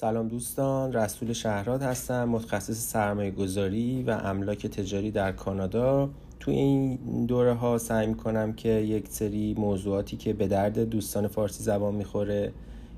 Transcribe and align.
دوستان 0.00 0.92
رسول 0.92 1.32
شهرات 1.32 1.82
هستم 1.82 2.24
متخصص 2.24 2.90
سرمایه 2.90 3.30
گذاری 3.30 4.02
و 4.02 4.10
املاک 4.10 4.66
تجاری 4.66 5.10
در 5.10 5.32
کانادا. 5.32 6.10
تو 6.40 6.50
این 6.50 6.96
دوره 7.26 7.54
ها 7.54 7.78
سعی 7.78 8.06
می‌کنم 8.06 8.52
که 8.52 8.68
یک 8.68 9.08
سری 9.08 9.54
موضوعاتی 9.58 10.16
که 10.16 10.32
به 10.32 10.46
درد 10.48 10.78
دوستان 10.78 11.28
فارسی 11.28 11.62
زبان 11.62 11.94
می‌خوره 11.94 12.52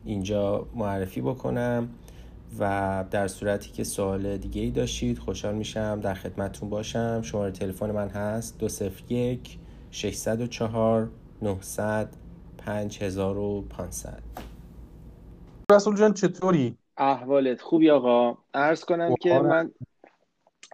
اینجا 0.04 0.66
معرفی 0.74 1.20
بکنم 1.20 1.88
و 2.58 3.04
در 3.10 3.28
صورتی 3.28 3.70
که 3.72 3.84
سوال 3.84 4.36
دیگه 4.36 4.62
ای 4.62 4.70
داشتید 4.70 5.18
خوشحال 5.18 5.54
میشم 5.54 6.00
در 6.00 6.14
خدمتتون 6.14 6.70
باشم. 6.70 7.22
شماره 7.22 7.50
تلفن 7.50 7.90
من 7.90 8.08
هست 8.08 8.58
201 8.58 9.58
604 9.90 11.08
900 11.42 12.08
5500 12.58 14.22
رسول 15.70 15.96
جان 15.96 16.14
چطوری؟ 16.14 16.78
احوالت 16.96 17.60
خوبی 17.60 17.90
آقا؟ 17.90 18.38
عرض 18.54 18.84
کنم 18.84 19.14
که 19.14 19.38
من 19.38 19.72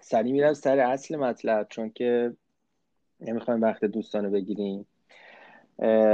سریع 0.03 0.33
میرم 0.33 0.55
سر 0.55 0.79
اصل 0.79 1.17
مطلب 1.17 1.67
چون 1.71 1.91
که 1.91 2.37
نمی‌خوایم 3.21 3.63
وقت 3.63 3.85
دوستانو 3.85 4.31
بگیریم. 4.31 4.87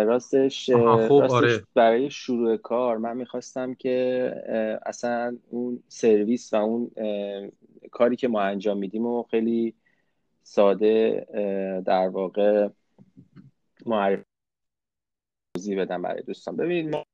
راستش, 0.05 0.69
راستش 0.69 1.30
آره. 1.30 1.62
برای 1.74 2.11
شروع 2.11 2.56
کار 2.56 2.98
من 2.98 3.16
می‌خواستم 3.16 3.74
که 3.74 4.78
اصلا 4.87 5.37
اون 5.50 5.83
سرویس 5.88 6.55
و 6.55 6.56
اون 6.56 6.91
کاری 7.91 8.16
که 8.16 8.28
ما 8.28 8.41
انجام 8.41 8.78
میدیم 8.78 9.06
و 9.06 9.23
خیلی 9.23 9.75
ساده 10.42 11.27
در 11.86 12.09
واقع 12.09 12.69
معرفی 13.86 14.25
بدم 15.78 16.03
برای 16.03 16.22
دوستان. 16.22 16.56
ببینید 16.56 16.94
ما 16.94 17.05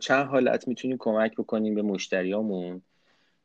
چند 0.00 0.26
حالت 0.26 0.68
می‌تونیم 0.68 0.96
کمک 1.00 1.32
بکنیم 1.32 1.74
به 1.74 1.82
مشتریامون؟ 1.82 2.82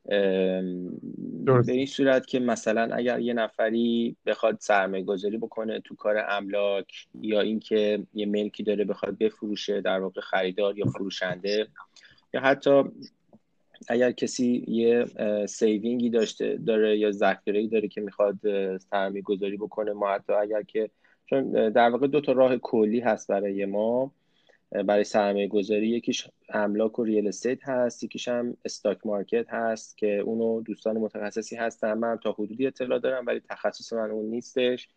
به 0.05 1.63
این 1.67 1.85
صورت 1.85 2.25
که 2.25 2.39
مثلا 2.39 2.95
اگر 2.95 3.19
یه 3.19 3.33
نفری 3.33 4.15
بخواد 4.25 4.57
سرمایه 4.59 5.03
گذاری 5.03 5.37
بکنه 5.37 5.79
تو 5.79 5.95
کار 5.95 6.25
املاک 6.29 7.07
یا 7.21 7.41
اینکه 7.41 8.03
یه 8.13 8.25
ملکی 8.25 8.63
داره 8.63 8.85
بخواد 8.85 9.17
بفروشه 9.17 9.81
در 9.81 9.99
واقع 9.99 10.21
خریدار 10.21 10.77
یا 10.77 10.85
فروشنده 10.85 11.67
یا 12.33 12.41
حتی 12.41 12.83
اگر 13.87 14.11
کسی 14.11 14.65
یه 14.67 15.05
saving 15.45 16.00
ی 16.00 16.09
داشته 16.09 16.59
داره 16.65 16.97
یا 16.97 17.11
ذخیره 17.11 17.67
داره 17.67 17.87
که 17.87 18.01
می‌خواد 18.01 18.37
سرمایه 18.77 19.21
گذاری 19.21 19.57
بکنه 19.57 19.93
ما 19.93 20.09
حتی 20.09 20.33
اگر 20.33 20.61
که 20.61 20.89
چون 21.25 21.69
در 21.69 21.89
واقع 21.89 22.07
دو 22.07 22.21
تا 22.21 22.31
راه 22.31 22.57
کلی 22.57 22.99
هست 22.99 23.27
برای 23.27 23.65
ما. 23.65 24.11
برای 24.71 25.03
سرمایه 25.03 25.47
گذاری 25.47 25.87
یکیش 25.87 26.27
املاک 26.49 26.99
و 26.99 27.03
real 27.03 27.27
estate 27.27 27.63
هست 27.63 28.03
یکیش 28.03 28.27
هم 28.27 28.57
stock 28.65 29.05
market 29.05 29.45
هست 29.49 29.97
که 29.97 30.17
اونو 30.17 30.61
دوستان 30.61 30.97
متخصصی 30.97 31.55
هستن. 31.55 31.93
من 31.93 32.17
تا 32.23 32.31
حدودی 32.31 32.67
اطلاع 32.67 32.99
دارم 32.99 33.25
ولی 33.25 33.41
تخصص 33.49 33.93
من 33.93 34.11
اون 34.11 34.25
نیستش. 34.25 34.89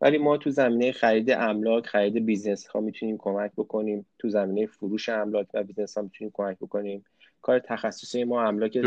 ولی 0.00 0.18
ما 0.18 0.36
تو 0.36 0.50
زمینه 0.50 0.92
خرید 0.92 1.30
املاک 1.30 1.86
خرید 1.86 2.26
business 2.26 2.66
ها 2.66 2.80
می‌تونیم 2.80 3.18
کمک 3.18 3.52
بکنیم. 3.56 4.06
تو 4.18 4.28
زمینه 4.28 4.66
فروش 4.66 5.08
املاک 5.08 5.46
و 5.54 5.62
business 5.62 5.96
ها 5.96 6.02
می‌تونیم 6.02 6.30
کمک 6.34 6.58
بکنیم. 6.58 7.04
کار 7.42 7.58
تخصصی 7.58 8.24
ما 8.24 8.42
املاک 8.42 8.78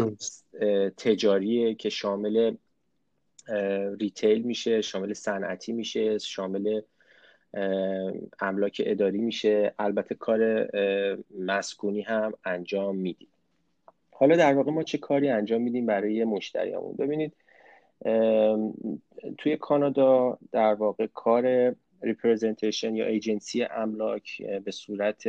تجاریه 0.97 1.75
که 1.75 1.89
شامل 1.89 2.55
retail 3.99 4.41
میشه 4.41 4.81
شامل 4.81 5.13
صنعتی 5.13 5.73
میشه 5.73 6.17
شامل 6.17 6.81
املاک 8.39 8.81
اداری 8.85 9.17
میشه. 9.17 9.73
البته 9.79 10.15
کار 10.15 10.69
مسکونی 11.39 12.01
هم 12.01 12.33
انجام 12.45 12.95
میدیم. 12.95 13.27
حالا 14.11 14.35
در 14.35 14.53
واقع 14.53 14.71
ما 14.71 14.83
چه 14.83 14.97
کاری 14.97 15.29
انجام 15.29 15.61
میدیم 15.61 15.85
برای 15.85 16.23
مشتریامون؟ 16.23 16.95
ببینید 16.95 17.33
توی 19.37 19.57
کانادا 19.57 20.37
در 20.51 20.73
واقع 20.73 21.07
کار 21.13 21.75
representation 22.01 22.95
یا 22.95 23.05
ایجنسی 23.05 23.63
املاک 23.63 24.41
به 24.65 24.71
صورت 24.71 25.23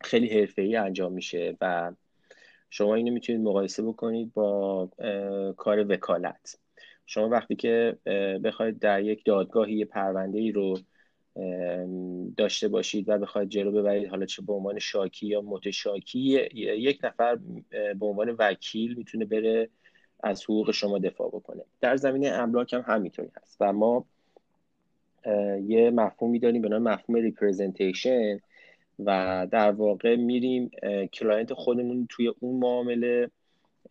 خیلی 0.00 0.40
حرفه‌ای 0.40 0.76
انجام 0.76 1.12
میشه 1.12 1.56
و 1.60 1.92
شما 2.70 2.94
اینو 2.94 3.12
می‌تونید 3.12 3.42
مقایسه 3.42 3.82
بکنید 3.82 4.32
با 4.34 4.88
کار 5.56 5.92
وکالت. 5.92 6.58
شما 7.06 7.28
وقتی 7.28 7.56
که 7.56 7.96
بخواید 8.44 8.78
در 8.78 9.02
یک 9.02 9.24
دادگاهی 9.24 9.74
یه 9.74 9.84
پرونده 9.84 10.38
ای 10.38 10.52
رو 10.52 10.78
داشته 12.36 12.68
باشید 12.68 13.08
و 13.08 13.18
بخواید 13.18 13.48
جلو 13.48 13.72
ببرید. 13.72 14.08
حالا 14.08 14.26
چه 14.26 14.42
به 14.42 14.52
عنوان 14.52 14.78
شاکی 14.78 15.26
یا 15.26 15.40
متشاکی 15.40 16.18
یک 16.54 17.00
نفر 17.04 17.38
به 17.70 18.06
عنوان 18.06 18.36
وکیل 18.38 18.94
می‌تونه 18.94 19.24
بره 19.24 19.68
از 20.22 20.44
حقوق 20.44 20.70
شما 20.70 20.98
دفاع 20.98 21.28
بکنه. 21.28 21.62
در 21.80 21.96
زمینه 21.96 22.28
املاک 22.28 22.72
هم 22.72 22.84
همینطوری 22.86 23.28
هست. 23.36 23.56
و 23.60 23.72
ما 23.72 24.04
یه 25.66 25.90
مفهومی 25.90 26.38
داریم 26.38 26.62
به 26.62 26.68
نام 26.68 26.82
مفهوم 26.82 27.16
representation 27.16 28.40
و 28.98 29.46
در 29.50 29.70
واقع 29.70 30.16
میریم 30.16 30.70
client 31.12 31.52
خودمون 31.52 32.06
توی 32.10 32.28
اون 32.40 32.60
معامله 32.60 33.30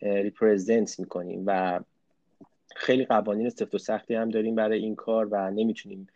represent 0.02 1.00
می‌کنیم. 1.00 1.42
و 1.46 1.80
خیلی 2.76 3.04
قوانین 3.04 3.50
سفت 3.50 3.74
و 3.74 3.78
سختی 3.78 4.14
هم 4.14 4.28
داریم 4.28 4.54
برای 4.54 4.78
این 4.78 4.94
کار 4.94 5.28
و 5.30 5.50
نمی‌تونیم 5.50 6.06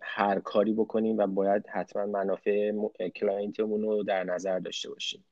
هر 0.00 0.40
کاری 0.40 0.72
بکنیم 0.72 1.18
و 1.18 1.26
باید 1.26 1.66
حتما 1.66 2.06
منافع 2.06 2.72
client 3.14 3.59
مون 3.59 3.82
رو 3.82 4.02
در 4.02 4.24
نظر 4.24 4.58
داشته 4.58 4.90
باشیم 4.90 5.24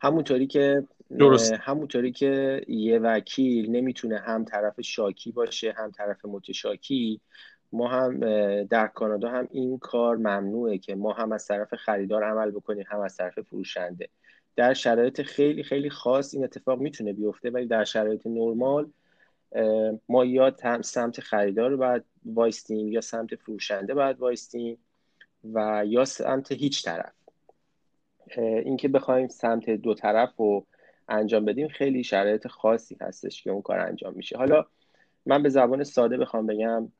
همونطوری 0.00 0.46
که 0.46 0.82
درست. 1.18 1.52
همونطوری 1.52 2.12
که 2.12 2.62
یه 2.68 2.98
وکیل 2.98 3.70
نمی‌تونه 3.70 4.18
هم 4.18 4.44
طرف 4.44 4.80
شاکی 4.80 5.32
باشه 5.32 5.74
هم 5.76 5.90
طرف 5.90 6.24
متشاکی 6.24 7.20
ما 7.72 7.88
هم 7.88 8.20
در 8.64 8.86
کانادا 8.86 9.30
هم 9.30 9.48
این 9.50 9.78
کار 9.78 10.16
ممنوعه 10.16 10.78
که 10.78 10.94
ما 10.94 11.12
هم 11.12 11.32
از 11.32 11.46
طرف 11.46 11.74
خریدار 11.74 12.24
عمل 12.24 12.50
بکنیم 12.50 12.84
هم 12.88 13.00
از 13.00 13.16
طرف 13.16 13.40
فروشنده 13.40 14.08
در 14.56 14.74
شرایط 14.74 15.22
خیلی 15.22 15.62
خیلی 15.62 15.90
خاص 15.90 16.34
این 16.34 16.44
اتفاق 16.44 16.80
می‌تونه 16.80 17.12
بیفته 17.12 17.50
ولی 17.50 17.66
در 17.66 17.84
شرایط 17.84 18.26
نرمال 18.26 18.90
ما 20.08 20.24
یا 20.24 20.54
سمت 20.82 21.20
خریدار 21.20 21.70
رو 21.70 21.76
باید 21.76 22.04
وایستیم 22.24 22.92
یا 22.92 23.00
سمت 23.00 23.34
فروشنده 23.34 23.94
باید 23.94 24.18
وایستیم 24.18 24.78
و 25.54 25.82
یا 25.86 26.04
سمت 26.04 26.52
هیچ 26.52 26.84
طرف. 26.84 27.12
اینکه 28.36 28.88
بخوایم 28.88 29.28
سمت 29.28 29.70
دو 29.70 29.94
طرف 29.94 30.36
رو 30.36 30.66
انجام 31.08 31.44
بدیم 31.44 31.68
خیلی 31.68 32.04
شرایط 32.04 32.46
خاصی 32.46 32.96
هستش 33.00 33.42
که 33.42 33.50
اون 33.50 33.62
کار 33.62 33.78
انجام 33.78 34.14
میشه. 34.14 34.36
حالا 34.38 34.66
من 35.26 35.42
به 35.42 35.48
زبان 35.48 35.84
ساده 35.84 36.16
بخوام 36.16 36.46
بگم 36.46 36.92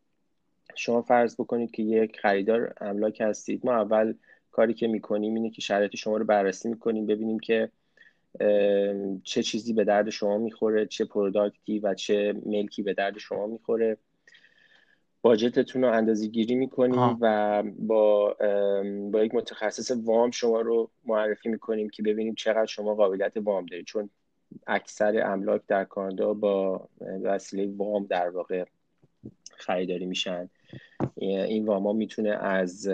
شما 0.75 1.03
فرض 1.03 1.35
بکنید 1.35 1.71
که 1.71 1.83
یک 1.83 2.21
خریدار 2.21 2.75
املاک 2.81 3.21
هستید. 3.21 3.67
ما 3.67 3.75
اول 3.75 4.15
کاری 4.51 4.75
که 4.75 4.87
می‌کنیم 4.87 5.35
اینه 5.35 5.51
که 5.51 5.61
شرایط 5.61 5.97
شما 5.97 6.17
رو 6.17 6.25
بررسی 6.25 6.69
می‌کنیم 6.69 7.07
ببینیم 7.07 7.39
که 7.39 7.71
چه 9.23 9.43
چیزی 9.43 9.73
به 9.73 9.85
درد 9.85 10.11
شما 10.11 10.39
می‌خوره 10.39 10.87
چه 10.87 11.05
پروداکتی 11.05 11.79
و 11.79 11.95
چه 11.95 12.35
ملکی 12.47 12.83
به 12.83 12.95
درد 12.95 13.19
شما 13.19 13.47
می‌خوره. 13.47 13.97
باجتتون 15.23 15.83
رو 15.83 15.93
اندازه 15.93 16.27
گیری 16.27 16.55
می‌کنیم 16.55 17.19
و 17.21 17.63
با 17.79 18.37
با 19.13 19.25
یک 19.25 19.35
متخصص 19.35 19.91
وام 20.05 20.31
شما 20.31 20.61
رو 20.61 20.91
معرفی 21.05 21.49
می‌کنیم 21.49 21.89
که 21.89 22.03
ببینیم 22.03 22.35
چقدر 22.35 22.67
شما 22.67 22.95
قابلیت 22.95 23.33
وام 23.37 23.67
دارید. 23.67 23.87
چون 23.87 24.11
اکثر 24.67 25.23
املاک 25.27 25.63
در 25.69 25.85
کانادا 25.85 26.35
با 26.35 26.89
وسیله 27.23 27.73
وام 27.77 28.07
در 28.07 28.29
واقع 28.29 28.65
خریداری 29.57 30.07
میشن. 30.07 30.51
این 31.17 31.67
وام 31.67 31.87
ها 31.87 31.93
می‌تونه 31.93 32.31
از 32.31 32.89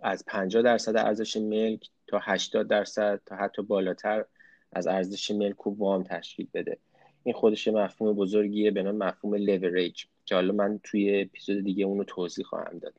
از 0.00 0.24
50 0.26 0.62
درصد 0.62 0.96
ارزش 0.96 1.36
ملک 1.36 1.88
تا 2.06 2.18
80 2.22 2.68
درصد 2.68 3.20
تا 3.26 3.36
حتی 3.36 3.62
بالاتر 3.62 4.24
از 4.72 4.86
ارزش 4.86 5.30
ملک 5.30 5.66
و 5.66 5.76
وام 5.78 6.02
تشکیل 6.02 6.46
بده. 6.54 6.78
این 7.24 7.34
خودش 7.34 7.68
مفهوم 7.68 8.16
بزرگیه 8.16 8.70
به 8.70 8.82
نام 8.82 8.96
مفهوم 8.96 9.34
لیوریج 9.34 10.04
که 10.24 10.34
حالا 10.34 10.52
من 10.52 10.80
توی 10.82 11.20
اپیزود 11.20 11.64
دیگه 11.64 11.84
اونو 11.84 12.04
توضیح 12.04 12.44
خواهم 12.44 12.78
داد. 12.78 12.94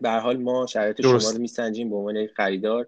به 0.00 0.10
حال 0.10 0.36
ما 0.36 0.66
شرایط 0.66 1.02
شما 1.02 1.30
رو 1.30 1.38
میسنجیم 1.38 1.90
به 1.90 1.96
عنوان 1.96 2.26
خریدار. 2.26 2.86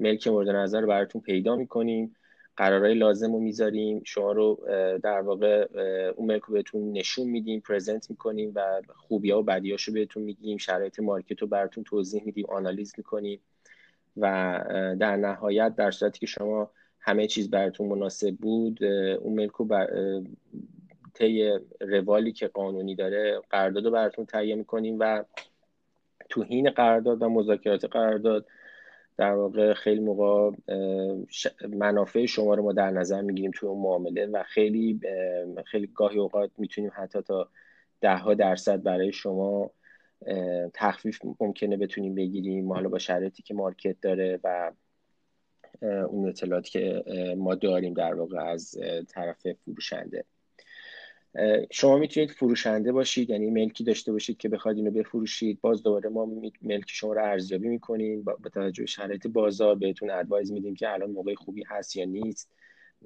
ملک 0.00 0.28
مورد 0.28 0.48
نظر 0.48 0.80
رو 0.80 0.86
براتون 0.86 1.20
پیدا 1.20 1.56
می‌کنیم. 1.56 2.16
قرارهای 2.56 2.94
لازم 2.94 3.32
رو 3.32 3.40
می‌ذاریم. 3.40 4.02
شما 4.04 4.32
رو 4.32 4.60
در 5.02 5.20
واقع 5.20 5.66
اون 6.16 6.26
ملک 6.26 6.42
رو 6.42 6.54
بهتون 6.54 6.92
نشون 6.92 7.26
میدیم 7.26 7.60
پرزنت 7.60 8.10
می‌کنیم 8.10 8.52
و 8.54 8.82
خوبی 8.96 9.30
ها 9.30 9.40
و 9.40 9.42
بدی 9.42 9.70
رو 9.70 9.92
بهتون 9.92 10.22
میگیم. 10.22 10.58
شرایط 10.58 11.00
مارکت 11.00 11.42
رو 11.42 11.46
براتون 11.46 11.84
توضیح 11.84 12.22
میدیم 12.24 12.46
آنالیز 12.48 12.94
می‌کنیم 12.96 13.40
و 14.16 14.26
در 15.00 15.16
نهایت 15.16 15.74
در 15.76 15.90
صورتی 15.90 16.18
که 16.18 16.26
شما 16.26 16.70
همه 17.00 17.26
چیز 17.26 17.50
براتون 17.50 17.88
مناسب 17.88 18.30
بود 18.30 18.84
اون 18.84 19.34
ملک 19.34 19.52
رو 19.52 19.64
بر... 19.64 19.90
طی 21.14 21.58
روالی 21.80 22.32
که 22.32 22.48
قانونی 22.48 22.94
داره 22.94 23.40
قرارداد 23.50 23.84
رو 23.84 23.90
براتون 23.90 24.26
تهیه 24.26 24.54
می‌کنیم 24.54 24.96
و 25.00 25.24
تو 26.28 26.42
حین 26.42 26.70
قرارداد 26.70 27.22
و 27.22 27.28
مذاکرات 27.28 27.84
قرارداد 27.84 28.46
در 29.18 29.32
واقع 29.32 29.74
خیلی 29.74 30.00
موقع 30.00 30.56
منافع 31.68 32.26
شما 32.26 32.54
رو 32.54 32.62
ما 32.62 32.72
در 32.72 32.90
نظر 32.90 33.20
می‌گیریم 33.20 33.50
توی 33.54 33.68
اون 33.68 33.82
معامله 33.82 34.26
و 34.26 34.42
خیلی 34.42 35.00
خیلی 35.66 35.86
گاهی 35.86 36.18
اوقات 36.18 36.50
می‌تونیم 36.58 36.90
حتی 36.94 37.22
تا 37.22 37.48
ده 38.00 38.16
ها 38.16 38.34
درصد 38.34 38.82
برای 38.82 39.12
شما 39.12 39.70
تخفیف 40.74 41.18
ممکنه 41.40 41.76
بتونیم 41.76 42.14
بگیریم. 42.14 42.72
حالا 42.72 42.88
با 42.88 42.98
شرایطی 42.98 43.42
که 43.42 43.54
مارکت 43.54 43.96
داره 44.02 44.40
و 44.44 44.72
اون 45.82 46.28
اطلاعاتی 46.28 46.70
که 46.70 47.04
ما 47.38 47.54
داریم 47.54 47.94
در 47.94 48.14
واقع 48.14 48.38
از 48.38 48.78
طرف 49.08 49.46
فروشنده. 49.64 50.24
شما 51.70 51.98
می‌تونید 51.98 52.30
فروشنده 52.30 52.92
باشید 52.92 53.30
یعنی 53.30 53.50
ملکی 53.50 53.84
داشته 53.84 54.12
باشید 54.12 54.36
که 54.36 54.48
بخواید 54.48 54.78
اینو 54.78 54.90
بفروشید. 54.90 55.60
باز 55.60 55.82
دوباره 55.82 56.08
ما 56.08 56.26
ملک 56.62 56.84
شما 56.86 57.12
رو 57.12 57.24
ارزیابی 57.24 57.68
می‌کنیم 57.68 58.22
با 58.22 58.36
توجه 58.54 58.86
شرایط 58.86 59.26
بازار. 59.26 59.74
بهتون 59.74 60.10
advise 60.10 60.52
میدیم 60.52 60.74
که 60.74 60.92
الان 60.92 61.10
موقع 61.10 61.34
خوبی 61.34 61.64
هست 61.66 61.96
یا 61.96 62.04
نیست. 62.04 62.50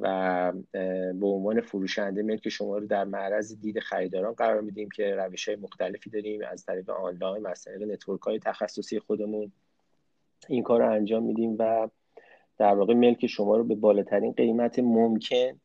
و 0.00 0.52
به 1.14 1.26
عنوان 1.26 1.60
فروشنده 1.60 2.22
ملک 2.22 2.48
شما 2.48 2.78
رو 2.78 2.86
در 2.86 3.04
معرض 3.04 3.60
دید 3.60 3.80
خریداران 3.80 4.32
قرار 4.32 4.60
میدیم 4.60 4.88
که 4.90 5.14
روش 5.14 5.48
های 5.48 5.56
مختلفی 5.56 6.10
داریم 6.10 6.40
از 6.50 6.64
طریق 6.64 6.90
آنلاین 6.90 7.46
از 7.46 7.64
طریق 7.64 7.82
network 7.82 8.20
های 8.20 8.38
تخصصی 8.38 8.98
خودمون. 8.98 9.52
این 10.48 10.62
کار 10.62 10.80
رو 10.80 10.92
انجام 10.92 11.22
میدیم 11.22 11.56
و 11.58 11.88
در 12.58 12.74
واقع 12.74 12.94
ملک 12.94 13.26
شما 13.26 13.56
رو 13.56 13.64
به 13.64 13.74
بالاترین 13.74 14.32
قیمت 14.32 14.78
ممکن 14.78 15.60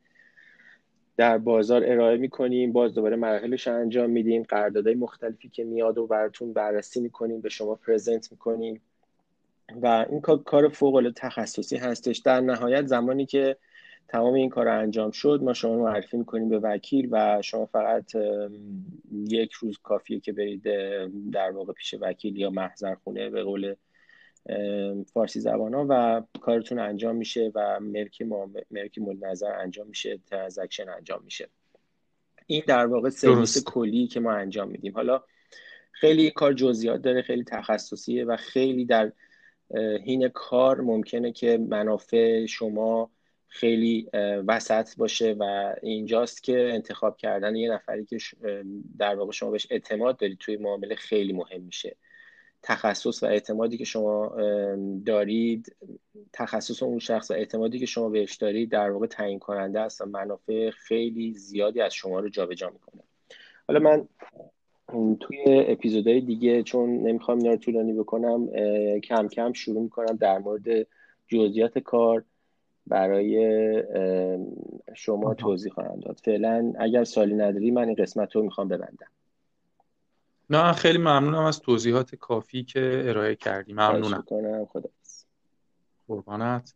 در 1.18 1.38
بازار 1.38 1.84
ارائه 1.86 2.18
می‌کنیم 2.18 2.72
باز 2.72 2.94
دوباره 2.94 3.16
مراحلش 3.16 3.68
انجام 3.68 4.10
میدیم 4.10 4.44
قراردادهای 4.44 4.96
مختلفی 4.96 5.50
که 5.50 5.64
میاد 5.64 5.98
و 5.98 6.08
براتون 6.08 6.54
بررسی 6.54 7.02
می‌کنیم 7.02 7.42
به 7.42 7.50
شما 7.50 7.76
پرزنت 7.76 8.32
می‌کنیم. 8.32 8.82
و 9.82 10.06
این 10.10 10.22
کار 10.22 10.70
فوق 10.70 10.96
العاده 10.96 11.20
تخصصی 11.20 11.78
هستش. 11.78 12.18
در 12.18 12.42
نهایت 12.42 12.86
زمانی 12.86 13.26
که 13.26 13.58
تمام 14.08 14.34
این 14.34 14.50
کار 14.50 14.68
انجام 14.68 15.12
شد 15.12 15.40
ما 15.44 15.54
شما 15.54 15.76
معرفی 15.76 16.18
می‌کنیم 16.18 16.50
به 16.50 16.60
وکیل 16.60 17.08
و 17.12 17.42
شما 17.42 17.66
فقط 17.66 18.16
یک 19.12 19.52
روز 19.52 19.78
کافیه 19.84 20.20
که 20.20 20.34
برید 20.34 20.64
در 21.32 21.52
واقع 21.52 21.74
پیش 21.74 21.96
وکیل 22.02 22.38
یا 22.38 22.50
محضر 22.50 22.96
خونه 22.96 23.30
به 23.30 23.44
قول 23.44 23.76
فارسی 25.14 25.40
زبان 25.40 25.74
ها 25.74 25.86
و 25.90 26.22
کارتون 26.42 26.80
انجام 26.80 27.16
میشه 27.16 27.52
و 27.56 27.80
ما 28.26 28.50
ملک 28.72 28.98
مورد 28.98 29.26
نظر 29.26 29.52
انجام 29.52 29.88
میشه 29.88 30.20
ترانزکشن 30.28 30.90
انجام 30.90 31.24
میشه. 31.24 31.50
این 32.48 32.64
در 32.68 32.86
واقع 32.86 33.10
سرویس 33.10 33.64
کلی 33.64 34.08
که 34.08 34.20
ما 34.20 34.34
انجام 34.34 34.70
میدیم. 34.70 34.94
حالا 34.94 35.24
خیلی 35.92 36.32
کار 36.32 36.54
جزئیات 36.54 37.02
داره 37.02 37.22
خیلی 37.22 37.44
تخصصیه 37.44 38.26
و 38.26 38.36
خیلی 38.38 38.86
در 38.86 39.12
حین 40.06 40.28
کار 40.28 40.82
ممکنه 40.82 41.32
که 41.32 41.58
منافع 41.58 42.46
شما 42.46 43.12
خیلی 43.48 44.10
وسط 44.48 44.98
باشه 44.98 45.36
و 45.40 45.76
اینجاست 45.82 46.44
که 46.44 46.70
انتخاب 46.74 47.18
کردن 47.18 47.56
یه 47.56 47.72
نفری 47.72 48.06
که 48.06 48.18
در 48.98 49.16
واقع 49.16 49.32
شما 49.32 49.52
بهش 49.52 49.68
اعتماد 49.70 50.18
دارید 50.18 50.38
توی 50.38 50.58
معامله 50.58 50.96
خیلی 50.96 51.34
مهم 51.34 51.62
میشه. 51.62 51.98
تخصص 52.68 53.24
و 53.24 53.26
اعتمادی 53.26 53.78
که 53.78 53.86
شما 53.86 54.36
دارید 55.06 55.76
تخصص 56.34 56.84
اون 56.84 57.00
شخص 57.00 57.32
و 57.32 57.34
اعتمادی 57.34 57.80
که 57.80 57.86
شما 57.86 58.10
بهش 58.10 58.36
دارید 58.36 58.72
در 58.72 58.92
واقع 58.92 59.08
تعیین 59.08 59.40
کننده 59.40 59.80
است 59.80 60.02
و 60.02 60.06
منافع 60.06 60.70
خیلی 60.70 61.34
زیادی 61.34 61.82
از 61.82 61.94
شما 61.94 62.20
رو 62.20 62.30
جابجا 62.30 62.70
می‌کنه. 62.70 63.02
حالا 63.68 63.80
من 63.80 64.08
توی 65.20 65.38
اپیزودهای 65.48 66.22
دیگه 66.22 66.64
چون 66.64 66.90
نمی‌خوام 66.90 67.38
اینا 67.38 67.52
رو 67.52 67.58
طولانی 67.58 67.94
بکنم 67.94 68.48
کم 69.00 69.28
کم 69.28 69.54
شروع 69.54 69.82
می‌کنم 69.82 70.16
در 70.16 70.38
مورد 70.38 70.88
جزئیات 71.28 71.80
کار 71.80 72.24
برای 72.88 73.84
شما 74.94 75.34
توضیح 75.34 75.72
خواهم 75.72 76.00
داد. 76.00 76.20
فعلا 76.24 76.74
اگر 76.80 77.04
سالی 77.04 77.34
نداری 77.34 77.72
من 77.72 77.88
این 77.88 77.96
قسمت 77.96 78.36
رو 78.36 78.44
می‌خوام 78.44 78.68
ببندم. 78.68 79.08
نه 80.50 80.74
خیلی 80.74 80.98
ممنونم 80.98 81.44
از 81.44 81.60
توضیحات 81.60 82.16
کافی 82.16 82.64
که 82.64 83.04
ارائه 83.06 83.36
کردی. 83.36 83.74
ممنونم. 83.74 84.24
خدا 84.28 84.90
قربانت. 86.08 86.74